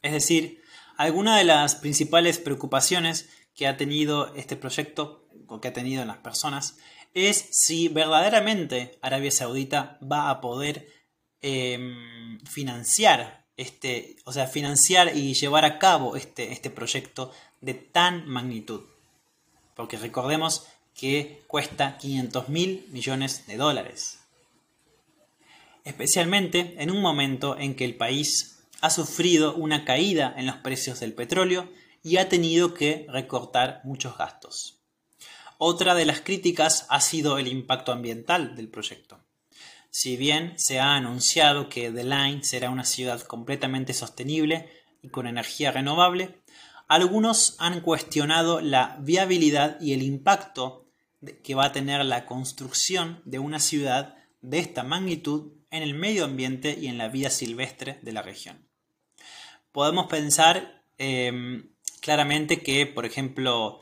Es 0.00 0.12
decir, 0.12 0.62
alguna 0.96 1.36
de 1.36 1.42
las 1.42 1.74
principales 1.74 2.38
preocupaciones 2.38 3.28
que 3.56 3.66
ha 3.66 3.76
tenido 3.76 4.32
este 4.36 4.54
proyecto, 4.54 5.26
o 5.48 5.60
que 5.60 5.66
ha 5.66 5.72
tenido 5.72 6.02
en 6.02 6.06
las 6.06 6.18
personas, 6.18 6.76
es 7.14 7.48
si 7.50 7.88
verdaderamente 7.88 8.96
Arabia 9.02 9.32
Saudita 9.32 9.98
va 10.00 10.30
a 10.30 10.40
poder 10.40 10.86
em, 11.40 12.38
financiar 12.44 13.44
este, 13.56 14.14
o 14.24 14.32
sea, 14.32 14.46
financiar 14.46 15.16
y 15.16 15.34
llevar 15.34 15.64
a 15.64 15.80
cabo 15.80 16.14
este, 16.14 16.52
este 16.52 16.70
proyecto 16.70 17.32
de 17.60 17.74
tan 17.74 18.28
magnitud. 18.28 18.82
Porque 19.74 19.96
recordemos 19.96 20.68
que 20.94 21.42
cuesta 21.48 21.98
500 21.98 22.48
mil 22.50 22.86
millones 22.92 23.48
de 23.48 23.56
dólares. 23.56 24.20
Especialmente 25.86 26.74
en 26.78 26.90
un 26.90 27.00
momento 27.00 27.56
en 27.56 27.76
que 27.76 27.84
el 27.84 27.94
país 27.94 28.58
ha 28.80 28.90
sufrido 28.90 29.54
una 29.54 29.84
caída 29.84 30.34
en 30.36 30.44
los 30.44 30.56
precios 30.56 30.98
del 30.98 31.14
petróleo 31.14 31.70
y 32.02 32.16
ha 32.16 32.28
tenido 32.28 32.74
que 32.74 33.06
recortar 33.08 33.82
muchos 33.84 34.18
gastos. 34.18 34.80
Otra 35.58 35.94
de 35.94 36.04
las 36.04 36.22
críticas 36.22 36.86
ha 36.90 37.00
sido 37.00 37.38
el 37.38 37.46
impacto 37.46 37.92
ambiental 37.92 38.56
del 38.56 38.68
proyecto. 38.68 39.20
Si 39.88 40.16
bien 40.16 40.54
se 40.56 40.80
ha 40.80 40.96
anunciado 40.96 41.68
que 41.68 41.92
The 41.92 42.02
Line 42.02 42.42
será 42.42 42.70
una 42.70 42.84
ciudad 42.84 43.20
completamente 43.20 43.94
sostenible 43.94 44.68
y 45.02 45.10
con 45.10 45.28
energía 45.28 45.70
renovable, 45.70 46.40
algunos 46.88 47.54
han 47.60 47.80
cuestionado 47.80 48.60
la 48.60 48.98
viabilidad 49.02 49.80
y 49.80 49.92
el 49.92 50.02
impacto 50.02 50.88
que 51.44 51.54
va 51.54 51.66
a 51.66 51.72
tener 51.72 52.04
la 52.04 52.26
construcción 52.26 53.22
de 53.24 53.38
una 53.38 53.60
ciudad 53.60 54.16
de 54.42 54.58
esta 54.58 54.82
magnitud 54.82 55.55
en 55.70 55.82
el 55.82 55.94
medio 55.94 56.24
ambiente 56.24 56.76
y 56.80 56.86
en 56.86 56.98
la 56.98 57.08
vida 57.08 57.30
silvestre 57.30 57.98
de 58.02 58.12
la 58.12 58.22
región. 58.22 58.68
Podemos 59.72 60.06
pensar 60.06 60.82
em, 60.98 61.70
claramente 62.00 62.62
que, 62.62 62.86
por 62.86 63.04
ejemplo, 63.04 63.80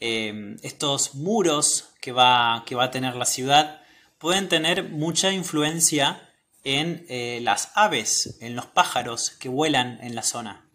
em, 0.00 0.56
estos 0.62 1.14
muros 1.14 1.94
que 2.00 2.12
va, 2.12 2.64
que 2.66 2.74
va 2.74 2.84
a 2.84 2.90
tener 2.90 3.14
la 3.14 3.24
ciudad 3.24 3.82
pueden 4.18 4.48
tener 4.48 4.90
mucha 4.90 5.32
influencia 5.32 6.28
en 6.64 7.06
eh, 7.08 7.40
las 7.42 7.70
aves, 7.74 8.38
en 8.40 8.56
los 8.56 8.66
pájaros 8.66 9.30
que 9.30 9.48
vuelan 9.48 9.98
en 10.02 10.14
la 10.14 10.22
zona. 10.22 10.68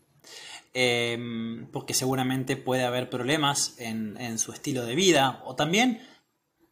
Em, 0.74 1.67
porque 1.72 1.93
seguramente 1.93 2.57
puede 2.57 2.83
haber 2.83 3.10
problemas 3.10 3.75
en, 3.77 4.39
su 4.39 4.53
estilo 4.53 4.86
de 4.86 4.95
vida. 4.95 5.41
O 5.45 5.55
también 5.55 6.01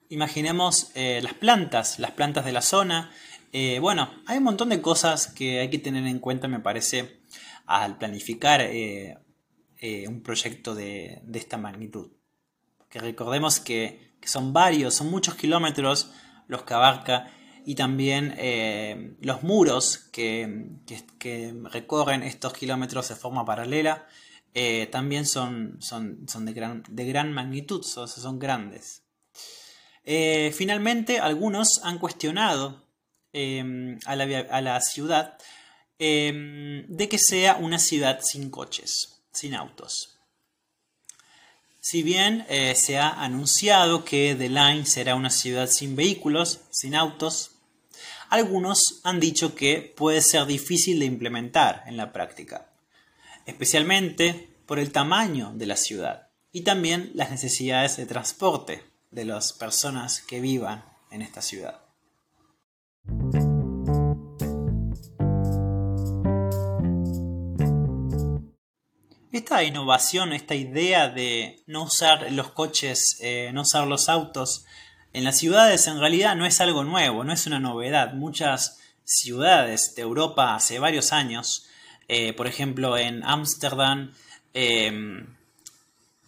imaginemos 0.10 0.92
eh, 0.96 1.20
las 1.22 1.36
plantas, 1.36 2.00
las 2.00 2.12
plantas 2.12 2.46
de 2.46 2.52
la 2.52 2.62
zona. 2.62 3.12
Eh, 3.52 3.80
bueno, 3.80 4.10
hay 4.28 4.38
un 4.38 4.44
montón 4.44 4.70
de 4.70 4.82
cosas 4.82 5.28
que 5.28 5.60
hay 5.60 5.70
que 5.70 5.80
tener 5.80 6.06
en 6.08 6.20
cuenta, 6.20 6.48
me 6.48 6.60
parece, 6.60 7.22
al 7.66 7.98
planificar 7.98 8.62
eh, 8.62 9.18
un 10.08 10.22
proyecto 10.22 10.76
de, 10.76 11.22
esta 11.34 11.58
magnitud. 11.58 12.12
Que 12.90 13.00
recordemos 13.00 13.60
que, 13.60 14.12
son 14.24 14.54
varios, 14.54 14.94
son 14.94 15.10
muchos 15.10 15.36
kilómetros 15.36 16.12
los 16.48 16.64
que 16.64 16.74
abarca 16.76 17.32
y 17.66 17.76
también 17.76 18.36
eh, 18.38 19.16
los 19.22 19.42
muros 19.44 19.98
que, 20.12 20.70
recorren 21.72 22.24
estos 22.24 22.54
kilómetros 22.54 23.10
de 23.10 23.16
forma 23.16 23.46
paralela 23.46 24.06
eh, 24.54 24.88
también 24.92 25.26
son, 25.26 25.78
son, 25.80 26.28
son 26.28 26.46
de, 26.46 26.54
gran, 26.54 26.84
de, 26.90 27.06
gran, 27.06 27.32
magnitud, 27.32 27.84
son, 27.84 28.38
grandes. 28.40 29.04
Eh, 30.04 30.52
finalmente, 30.54 31.20
algunos 31.20 31.82
han 31.84 32.00
cuestionado 32.00 32.86
a 33.34 34.16
la, 34.16 34.40
a, 34.40 34.62
la, 34.62 34.82
ciudad 34.82 35.38
de 35.98 37.08
que 37.10 37.18
sea 37.18 37.56
una 37.56 37.80
ciudad 37.80 38.20
sin 38.22 38.50
coches, 38.50 39.22
sin 39.32 39.56
autos. 39.56 40.18
Si 41.80 42.04
bien 42.04 42.46
se 42.76 42.98
ha 42.98 43.10
anunciado 43.10 44.06
que 44.06 44.36
The 44.36 44.50
Line 44.50 44.86
será 44.86 45.16
una 45.16 45.30
ciudad 45.30 45.68
sin 45.68 45.96
vehículos, 45.96 46.62
sin 46.72 46.96
autos, 46.96 47.52
algunos 48.32 49.02
han 49.04 49.20
dicho 49.20 49.56
que 49.56 49.94
puede 49.98 50.22
ser 50.22 50.46
difícil 50.46 51.00
de 51.00 51.06
implementar 51.06 51.84
en 51.86 51.98
la 51.98 52.14
práctica, 52.14 52.72
especialmente 53.46 54.50
por 54.66 54.80
el 54.80 54.94
tamaño 54.94 55.52
de 55.54 55.66
la 55.66 55.76
ciudad 55.76 56.30
y 56.54 56.62
también 56.62 57.12
las 57.14 57.30
necesidades 57.30 57.98
de 57.98 58.06
transporte 58.06 58.86
de 59.10 59.26
las 59.26 59.52
personas 59.52 60.22
que 60.22 60.40
vivan 60.40 60.86
en 61.12 61.22
esta 61.22 61.42
ciudad. 61.42 61.81
Esta 69.32 69.64
innovación, 69.64 70.34
esta 70.34 70.56
idea 70.56 71.10
de 71.10 71.64
no 71.68 71.84
usar 71.84 72.32
los 72.32 72.52
coches, 72.52 73.18
eh, 73.22 73.52
no 73.54 73.62
usar 73.62 73.88
los 73.88 74.10
autos 74.10 74.66
en 75.14 75.26
las 75.26 75.38
ciudades 75.38 75.88
en 75.88 76.00
realidad 76.00 76.36
no 76.36 76.46
es 76.46 76.62
algo 76.62 76.84
nuevo, 76.84 77.24
no 77.24 77.34
es 77.34 77.46
una 77.46 77.60
novedad. 77.60 78.14
Muchas 78.14 78.80
ciudades 79.04 79.94
de 79.96 80.04
Europa 80.04 80.56
hace 80.56 80.80
varios 80.80 81.12
años, 81.12 81.68
eh, 82.08 82.34
por 82.34 82.48
ejemplo 82.48 82.98
en 82.98 83.24
Ámsterdam, 83.24 84.14
em, 84.54 85.36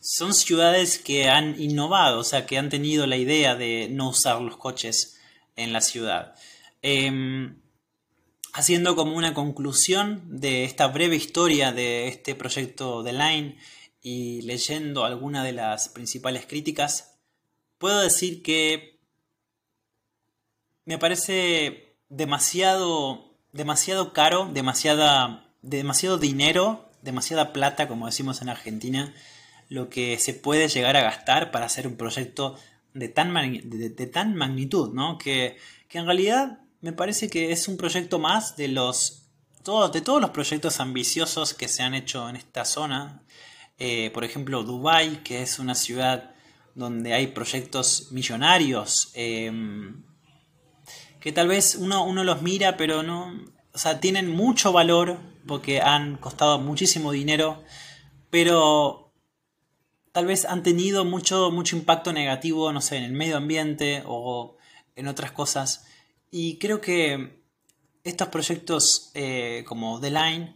son 0.02 0.34
ciudades 0.34 1.00
que 1.00 1.30
han 1.30 1.62
innovado, 1.62 2.20
o 2.20 2.24
sea, 2.26 2.46
que 2.46 2.58
han 2.58 2.70
tenido 2.70 3.08
la 3.08 3.16
idea 3.16 3.56
de 3.56 3.88
no 3.90 4.10
usar 4.10 4.42
los 4.42 4.58
coches 4.58 5.18
en 5.56 5.72
la 5.72 5.80
ciudad. 5.80 6.36
Em, 6.84 7.56
haciendo 8.54 8.96
como 8.96 9.16
una 9.16 9.34
conclusión 9.34 10.22
de 10.40 10.66
esta 10.66 10.88
breve 10.88 11.16
historia 11.16 11.72
de 11.72 12.08
este 12.10 12.36
proyecto 12.36 13.02
de 13.04 13.14
Line 13.14 13.58
y 14.02 14.42
leyendo 14.42 15.06
algunas 15.06 15.46
de 15.46 15.54
las 15.54 15.90
principales 15.90 16.46
críticas, 16.46 17.16
puedo 17.78 18.00
decir 18.02 18.44
que 18.44 19.00
me 20.86 20.98
parece 20.98 21.96
demasiado, 22.10 23.34
demasiado 23.54 24.14
caro, 24.14 24.50
demasiada, 24.54 25.50
demasiado 25.62 26.18
dinero, 26.18 26.90
demasiada 27.02 27.54
plata, 27.54 27.88
como 27.88 28.08
decimos 28.08 28.42
en 28.42 28.50
Argentina, 28.50 29.14
lo 29.70 29.90
que 29.90 30.20
se 30.20 30.34
puede 30.34 30.68
llegar 30.68 30.98
a 30.98 31.04
gastar 31.04 31.52
para 31.52 31.66
hacer 31.66 31.88
un 31.88 31.96
proyecto 31.96 32.58
de 32.94 33.08
tan, 33.10 33.34
tan 34.12 34.36
magnitud, 34.36 34.94
¿no? 34.94 35.18
Que, 35.18 35.58
en 35.92 36.06
realidad 36.08 36.60
me 36.84 36.92
parece 36.92 37.30
que 37.30 37.54
es 37.54 37.70
un 37.70 37.78
proyecto 37.78 38.20
más 38.20 38.58
de 38.58 38.68
los 38.68 39.22
de 39.94 40.02
todos 40.02 40.20
los 40.20 40.32
proyectos 40.32 40.82
ambiciosos 40.82 41.54
que 41.54 41.70
se 41.70 41.82
han 41.82 41.94
hecho 41.94 42.28
en 42.28 42.36
esta 42.36 42.66
zona. 42.66 43.24
Eh, 43.80 44.12
por 44.14 44.26
ejemplo, 44.26 44.64
Dubai, 44.64 45.24
que 45.24 45.42
es 45.42 45.58
una 45.60 45.76
ciudad 45.76 46.36
donde 46.76 47.14
hay 47.14 47.28
proyectos 47.28 48.12
millonarios, 48.12 49.12
em, 49.14 50.04
que 51.22 51.32
tal 51.32 51.48
vez 51.48 51.76
uno, 51.76 52.04
uno 52.04 52.26
los 52.26 52.42
mira, 52.42 52.76
pero 52.76 53.02
no, 53.02 53.34
o 53.72 53.78
sea, 53.78 54.02
tienen 54.02 54.30
mucho 54.30 54.74
valor 54.74 55.18
porque 55.48 55.80
han 55.80 56.18
costado 56.18 56.60
muchísimo 56.60 57.14
dinero, 57.14 57.64
pero 58.30 59.14
tal 60.12 60.26
vez 60.26 60.44
han 60.44 60.64
tenido 60.64 61.06
mucho, 61.06 61.50
mucho 61.50 61.78
impacto 61.78 62.12
negativo, 62.12 62.74
no 62.74 62.82
sé, 62.82 62.98
en 62.98 63.04
el 63.04 63.14
medio 63.14 63.38
ambiente 63.38 64.04
o 64.06 64.58
en 64.98 65.08
otras 65.08 65.32
cosas. 65.32 65.86
Y 66.36 66.58
creo 66.58 66.82
que 66.82 67.44
estos 68.04 68.30
proyectos 68.30 69.12
eh, 69.14 69.64
como 69.68 70.02
The 70.02 70.10
Line 70.10 70.56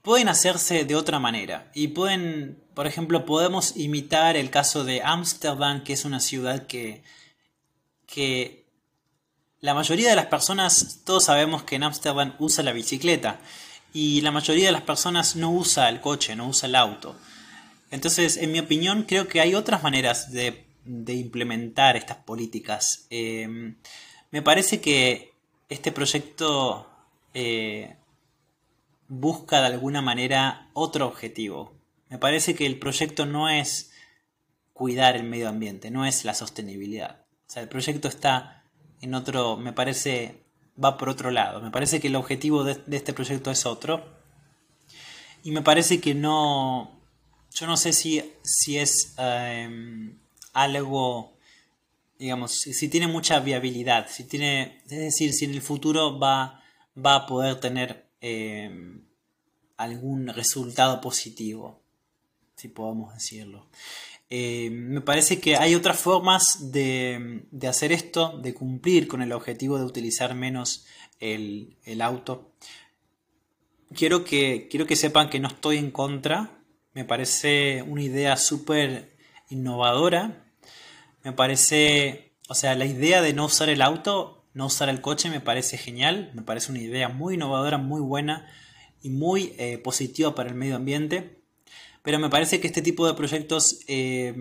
pueden 0.00 0.30
hacerse 0.30 0.86
de 0.86 0.96
otra 0.96 1.18
manera 1.18 1.70
y 1.74 1.88
pueden, 1.88 2.64
por 2.72 2.86
ejemplo, 2.86 3.26
podemos 3.26 3.76
imitar 3.76 4.34
el 4.38 4.48
caso 4.48 4.84
de 4.84 5.02
Ámsterdam, 5.02 5.84
que 5.84 5.92
es 5.92 6.06
una 6.06 6.20
ciudad 6.20 6.66
que, 6.66 7.02
que 8.06 8.64
la 9.60 9.74
mayoría 9.74 10.08
de 10.08 10.16
las 10.16 10.28
personas, 10.28 11.02
todos 11.04 11.26
sabemos 11.26 11.64
que 11.64 11.76
en 11.76 11.82
Ámsterdam 11.82 12.34
usa 12.38 12.64
la 12.64 12.72
bicicleta 12.72 13.40
y 13.92 14.22
la 14.22 14.30
mayoría 14.30 14.68
de 14.68 14.72
las 14.72 14.84
personas 14.84 15.36
no 15.36 15.52
usa 15.52 15.90
el 15.90 16.00
coche, 16.00 16.34
no 16.34 16.48
usa 16.48 16.66
el 16.66 16.76
auto. 16.76 17.14
Entonces, 17.90 18.38
en 18.38 18.52
mi 18.52 18.58
opinión, 18.58 19.02
creo 19.02 19.28
que 19.28 19.42
hay 19.42 19.54
otras 19.54 19.82
maneras 19.82 20.32
de, 20.32 20.64
implementar 20.86 21.98
estas 21.98 22.16
políticas. 22.16 23.06
Eh, 23.10 23.74
me 24.30 24.42
parece 24.42 24.80
que 24.80 25.32
este 25.68 25.92
proyecto 25.92 26.88
eh, 27.34 27.96
busca 29.08 29.60
de 29.60 29.66
alguna 29.66 30.02
manera 30.02 30.70
otro 30.74 31.06
objetivo. 31.06 31.72
Me 32.08 32.18
parece 32.18 32.54
que 32.54 32.66
el 32.66 32.78
proyecto 32.78 33.26
no 33.26 33.48
es 33.48 33.92
cuidar 34.72 35.16
el 35.16 35.24
medio 35.24 35.48
ambiente, 35.48 35.90
no 35.90 36.06
es 36.06 36.24
la 36.24 36.34
sostenibilidad. 36.34 37.24
O 37.48 37.50
sea, 37.50 37.62
el 37.62 37.68
proyecto 37.68 38.08
está 38.08 38.64
en 39.00 39.14
otro, 39.14 39.56
me 39.56 39.72
parece, 39.72 40.44
va 40.82 40.96
por 40.96 41.08
otro 41.08 41.30
lado. 41.30 41.60
Me 41.60 41.70
parece 41.70 42.00
que 42.00 42.08
el 42.08 42.16
objetivo 42.16 42.64
de, 42.64 42.80
este 42.90 43.12
proyecto 43.12 43.50
es 43.50 43.66
otro. 43.66 44.18
Y 45.42 45.50
me 45.50 45.62
parece 45.62 46.00
que 46.00 46.14
no, 46.14 47.00
yo 47.54 47.66
no 47.66 47.76
sé 47.76 47.92
si, 47.92 48.22
si 48.42 48.78
es 48.78 49.14
em, 49.18 50.18
algo, 50.52 51.32
digamos, 52.18 52.52
si, 52.52 52.88
tiene 52.88 53.06
mucha 53.06 53.40
viabilidad, 53.40 54.08
si 54.08 54.24
tiene, 54.24 54.82
es 54.84 54.98
decir, 54.98 55.32
si 55.32 55.44
en 55.44 55.52
el 55.52 55.62
futuro 55.62 56.18
va, 56.18 56.62
va 56.96 57.14
a 57.14 57.26
poder 57.26 57.60
tener 57.60 58.08
Em, 58.20 59.04
algún 59.76 60.26
resultado 60.26 61.00
positivo, 61.00 61.80
si 62.56 62.66
podemos 62.66 63.14
decirlo. 63.14 63.68
Em, 64.28 64.72
me 64.88 65.00
parece 65.00 65.38
que 65.38 65.56
hay 65.56 65.76
otras 65.76 66.00
formas 66.00 66.72
de, 66.72 67.46
hacer 67.68 67.92
esto, 67.92 68.38
de 68.38 68.54
cumplir 68.54 69.06
con 69.06 69.22
el 69.22 69.30
objetivo 69.30 69.78
de 69.78 69.84
utilizar 69.84 70.34
menos 70.34 70.84
el, 71.20 71.76
auto. 72.00 72.50
Quiero 73.94 74.24
que, 74.24 74.66
quiero 74.68 74.86
que 74.86 74.96
sepan 74.96 75.30
que 75.30 75.38
no 75.38 75.46
estoy 75.46 75.76
en 75.78 75.92
contra, 75.92 76.60
me 76.94 77.04
parece 77.04 77.82
una 77.82 78.02
idea 78.02 78.36
súper 78.36 79.16
innovadora. 79.48 80.44
Me 81.24 81.32
parece, 81.32 82.32
o 82.48 82.54
sea, 82.54 82.74
la 82.74 82.86
idea 82.86 83.22
de 83.22 83.32
no 83.32 83.46
usar 83.46 83.68
el 83.68 83.82
auto, 83.82 84.46
no 84.54 84.66
usar 84.66 84.88
el 84.88 85.00
coche 85.00 85.30
me 85.30 85.40
parece 85.40 85.78
genial, 85.78 86.30
me 86.34 86.42
parece 86.42 86.72
una 86.72 86.80
idea 86.80 87.08
muy 87.08 87.34
innovadora, 87.34 87.78
muy 87.78 88.00
buena 88.00 88.46
y 89.02 89.10
muy 89.10 89.54
eh, 89.58 89.78
positiva 89.78 90.34
para 90.34 90.48
el 90.48 90.54
medio 90.54 90.76
ambiente. 90.76 91.42
Pero 92.02 92.18
me 92.18 92.30
parece 92.30 92.60
que 92.60 92.66
este 92.66 92.82
tipo 92.82 93.06
de 93.06 93.14
proyectos, 93.14 93.80
eh, 93.86 94.34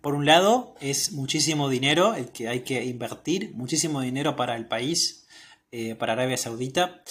por 0.00 0.14
un 0.14 0.26
lado, 0.26 0.74
es 0.80 1.12
muchísimo 1.12 1.68
dinero 1.68 2.14
el 2.14 2.30
que 2.30 2.48
hay 2.48 2.60
que 2.60 2.84
invertir, 2.84 3.54
muchísimo 3.54 4.00
dinero 4.02 4.36
para 4.36 4.56
el 4.56 4.66
país, 4.66 5.26
eh, 5.72 5.94
para 5.94 6.12
Arabia 6.12 6.36
Saudita. 6.36 7.02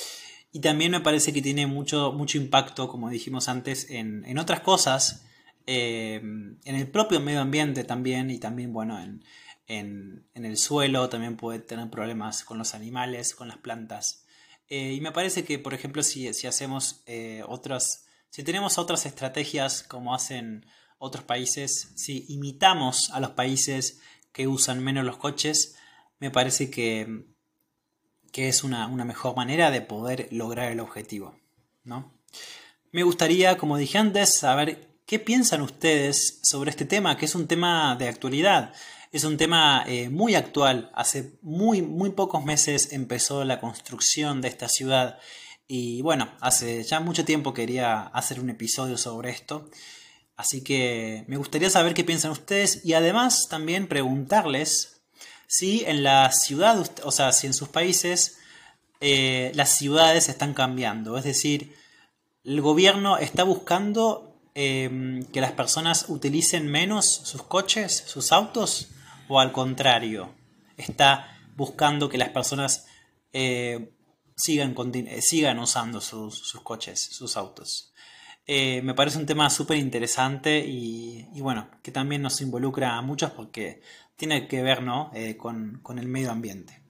Y 0.52 0.60
también 0.60 0.92
me 0.92 1.00
parece 1.00 1.34
que 1.34 1.42
tiene 1.42 1.66
mucho, 1.66 2.14
mucho 2.14 2.38
impacto, 2.38 2.88
como 2.88 3.10
dijimos 3.10 3.50
antes, 3.50 3.90
en, 3.90 4.38
otras 4.38 4.60
cosas, 4.60 5.26
en 5.66 6.60
el 6.64 6.88
propio 6.90 7.20
medio 7.20 7.42
ambiente 7.42 7.84
también, 7.84 8.30
y 8.30 8.40
también, 8.40 8.74
bueno, 8.74 9.00
en, 9.00 10.26
el 10.34 10.58
suelo, 10.58 11.10
también 11.10 11.38
puede 11.38 11.60
tener 11.60 11.90
problemas 11.90 12.44
con 12.44 12.58
los 12.58 12.74
animales, 12.74 13.36
con 13.36 13.48
las 13.48 13.58
plantas. 13.58 14.26
y 14.70 15.00
me 15.02 15.12
parece 15.12 15.44
que, 15.44 15.60
por 15.60 15.74
ejemplo, 15.74 16.04
si, 16.04 16.34
si 16.34 16.48
hacemos 16.48 17.04
otras 17.48 18.06
si 18.34 18.42
tenemos 18.42 18.80
otras 18.80 19.06
estrategias 19.06 19.84
como 19.84 20.16
hacen 20.16 20.66
otros 20.98 21.24
países, 21.24 21.92
si 21.94 22.26
imitamos 22.30 23.12
a 23.12 23.20
los 23.20 23.30
países 23.30 24.02
que 24.32 24.48
usan 24.48 24.84
menos 24.84 25.06
los 25.06 25.18
coches, 25.18 25.76
me 26.18 26.32
parece 26.32 26.72
que, 26.72 27.28
que 28.32 28.50
es 28.50 28.64
una, 28.64 28.88
mejor 28.88 29.36
manera 29.36 29.70
de 29.70 29.82
poder 29.82 30.30
lograr 30.32 30.72
el 30.72 30.80
objetivo. 30.80 31.38
¿no? 31.84 32.12
Me 32.92 33.04
gustaría, 33.04 33.56
como 33.60 33.78
dije 33.78 34.00
antes, 34.00 34.34
saber 34.34 34.93
qué 35.06 35.20
piensan 35.20 35.62
ustedes 35.62 36.40
sobre 36.44 36.72
este 36.72 36.86
tema, 36.86 37.18
que 37.18 37.26
es 37.26 37.36
un 37.36 37.48
tema 37.48 37.96
de 37.96 38.08
actualidad. 38.08 38.74
Es 39.12 39.24
un 39.24 39.38
tema 39.38 39.84
eh, 39.88 40.10
muy 40.10 40.36
actual. 40.36 40.92
Hace 40.96 41.34
muy, 41.42 41.82
muy 41.82 42.12
pocos 42.12 42.44
meses 42.44 42.94
empezó 42.94 43.44
la 43.44 43.60
construcción 43.60 44.42
de 44.42 44.48
esta 44.48 44.68
ciudad 44.68 45.20
y 45.68 46.02
bueno, 46.02 46.30
hace 46.42 46.84
ya 46.84 47.00
mucho 47.00 47.26
tiempo 47.26 47.54
quería 47.54 48.02
hacer 48.02 48.40
un 48.40 48.50
episodio 48.50 48.98
sobre 48.98 49.30
esto. 49.30 49.70
Así 50.36 50.64
que 50.64 51.26
me 51.28 51.38
gustaría 51.38 51.70
saber 51.70 51.94
qué 51.94 52.04
piensan 52.04 52.32
ustedes 52.32 52.84
y 52.84 52.94
además 52.94 53.48
también 53.50 53.88
preguntarles 53.88 55.02
si 55.48 55.84
en 55.86 56.04
la 56.04 56.32
ciudad, 56.32 56.84
o 57.04 57.12
sea, 57.12 57.32
si 57.32 57.46
en 57.46 57.54
sus 57.54 57.68
países 57.68 58.38
eh, 59.00 59.52
las 59.54 59.78
ciudades 59.78 60.28
están 60.28 60.54
cambiando. 60.54 61.18
Es 61.18 61.24
decir, 61.24 61.76
el 62.44 62.62
gobierno 62.62 63.18
está 63.18 63.44
buscando 63.44 64.33
em, 64.56 65.24
que 65.26 65.42
las 65.42 65.52
personas 65.52 66.06
utilicen 66.10 66.68
menos 66.68 67.06
sus 67.24 67.44
coches, 67.44 68.04
sus 68.08 68.32
autos, 68.32 68.90
o 69.28 69.40
al 69.40 69.52
contrario, 69.52 70.34
está 70.78 71.38
buscando 71.56 72.10
que 72.10 72.18
las 72.18 72.30
personas 72.30 72.86
eh, 73.32 73.94
sigan, 74.36 74.76
eh, 74.94 75.22
sigan 75.22 75.60
usando 75.60 76.02
sus, 76.02 76.54
coches, 76.64 77.02
sus 77.12 77.38
autos. 77.38 77.94
Eh, 78.46 78.82
me 78.82 78.94
parece 78.94 79.18
un 79.18 79.26
tema 79.26 79.50
súper 79.50 79.78
interesante 79.78 80.60
y, 80.60 81.26
bueno, 81.40 81.70
que 81.82 81.92
también 81.92 82.22
nos 82.22 82.42
involucra 82.42 82.98
a 82.98 83.02
muchos 83.02 83.32
porque 83.32 83.82
tiene 84.16 84.48
que 84.48 84.62
ver 84.62 84.84
¿no? 84.84 85.12
Con, 85.38 85.80
con 85.82 85.98
el 85.98 86.08
medio 86.08 86.32
ambiente. 86.32 86.83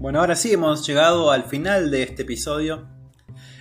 Bueno, 0.00 0.20
ahora 0.20 0.34
sí 0.34 0.50
hemos 0.50 0.86
llegado 0.86 1.30
al 1.30 1.44
final 1.44 1.90
de 1.90 2.02
este 2.02 2.22
episodio. 2.22 2.88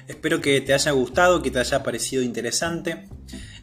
Espero 0.08 0.40
que 0.40 0.62
te 0.62 0.74
haya 0.74 0.94
gustado, 0.94 1.42
que 1.42 1.52
te 1.52 1.60
haya 1.60 1.84
parecido 1.84 2.24
interesante. 2.24 3.10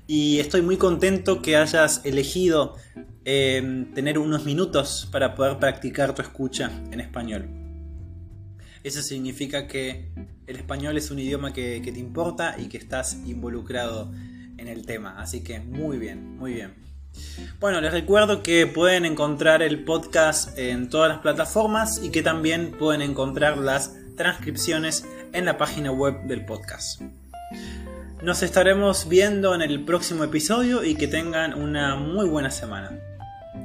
Y 0.07 0.41
estoy 0.41 0.61
muy 0.61 0.77
contento 0.77 1.41
que 1.41 1.57
hayas 1.57 2.03
elegido 2.05 2.77
eh, 3.25 3.87
tener 3.95 4.19
unos 4.19 4.45
minutos 4.45 5.09
para 5.11 5.35
poder 5.35 5.59
practicar 5.59 6.15
tu 6.15 6.21
escucha 6.21 6.71
en 6.91 7.01
español. 7.01 7.49
Eso 8.85 9.01
significa 9.01 9.67
que 9.67 10.11
el 10.47 10.57
español 10.57 10.99
es 10.99 11.11
un 11.11 11.19
idioma 11.19 11.55
que, 11.55 11.81
que 11.83 11.93
te 11.93 11.99
importa 11.99 12.57
y 12.59 12.69
que 12.69 12.77
estás 12.77 13.15
involucrado 13.25 14.13
en 14.59 14.69
el 14.69 14.85
tema. 14.85 15.19
Así 15.19 15.43
que 15.43 15.61
muy 15.61 15.97
bien, 15.97 16.37
muy 16.37 16.53
bien. 16.53 16.86
Bueno, 17.61 17.81
les 17.81 17.93
recuerdo 17.93 18.43
que 18.43 18.67
pueden 18.67 19.05
encontrar 19.05 19.63
el 19.63 19.85
podcast 19.85 20.59
en 20.59 20.89
todas 20.89 21.09
las 21.09 21.19
plataformas 21.19 22.01
y 22.03 22.11
que 22.11 22.23
también 22.23 22.73
pueden 22.73 23.03
encontrar 23.03 23.59
las 23.59 23.95
transcripciones 24.17 25.07
en 25.33 25.45
la 25.45 25.59
página 25.59 25.91
web 25.91 26.23
del 26.25 26.45
podcast. 26.45 27.01
Nos 28.23 28.43
estaremos 28.43 29.09
viendo 29.09 29.55
en 29.55 29.63
el 29.63 29.85
próximo 29.85 30.25
episodio 30.25 30.85
y 30.85 30.95
que 30.95 31.07
tengan 31.07 31.55
una 31.55 31.97
muy 31.97 32.29
buena 32.29 32.51
semana. 32.51 32.99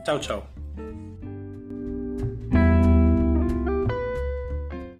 Chao, 0.03 0.19
chao. 0.19 0.60